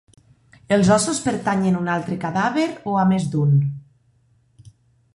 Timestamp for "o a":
2.95-3.07